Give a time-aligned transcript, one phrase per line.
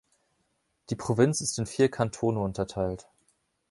[0.89, 3.07] Die Provinz ist in vier Kantone unterteilt.